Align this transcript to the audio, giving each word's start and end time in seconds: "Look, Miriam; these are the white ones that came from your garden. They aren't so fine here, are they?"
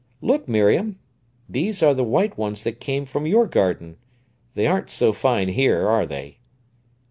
"Look, 0.19 0.47
Miriam; 0.47 0.97
these 1.47 1.83
are 1.83 1.93
the 1.93 2.03
white 2.03 2.35
ones 2.35 2.63
that 2.63 2.79
came 2.79 3.05
from 3.05 3.27
your 3.27 3.45
garden. 3.45 3.97
They 4.55 4.65
aren't 4.65 4.89
so 4.89 5.13
fine 5.13 5.49
here, 5.49 5.87
are 5.87 6.07
they?" 6.07 6.39